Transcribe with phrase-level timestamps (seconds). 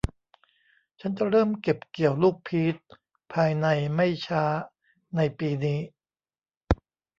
[0.99, 2.75] ฉันจะเริ่มเก็บเกี่ยวลูกพีช
[3.33, 4.43] ภายในไม่ช้า
[5.15, 5.79] ในปีนี้